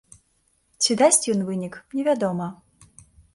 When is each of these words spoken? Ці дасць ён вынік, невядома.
Ці 0.85 0.91
дасць 1.01 1.19
ён 1.33 1.43
вынік, 1.49 1.77
невядома. 2.01 2.49